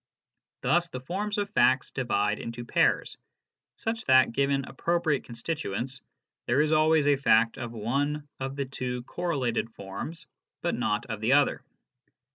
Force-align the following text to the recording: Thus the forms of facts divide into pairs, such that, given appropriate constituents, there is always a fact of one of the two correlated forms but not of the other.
Thus 0.61 0.89
the 0.89 0.99
forms 0.99 1.37
of 1.37 1.51
facts 1.51 1.91
divide 1.91 2.39
into 2.39 2.65
pairs, 2.65 3.19
such 3.75 4.03
that, 4.05 4.31
given 4.31 4.65
appropriate 4.65 5.25
constituents, 5.25 6.01
there 6.47 6.59
is 6.61 6.71
always 6.71 7.05
a 7.05 7.17
fact 7.17 7.59
of 7.59 7.71
one 7.71 8.27
of 8.39 8.55
the 8.55 8.65
two 8.65 9.03
correlated 9.03 9.69
forms 9.75 10.25
but 10.63 10.73
not 10.73 11.05
of 11.05 11.21
the 11.21 11.33
other. 11.33 11.61